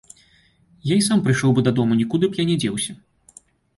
Я 0.91 0.95
і 1.01 1.03
сам 1.09 1.21
прыйшоў 1.29 1.53
бы 1.59 1.65
дадому, 1.67 1.99
нікуды 2.01 2.25
б 2.33 2.43
я 2.43 2.47
не 2.51 2.57
дзеўся. 2.65 2.91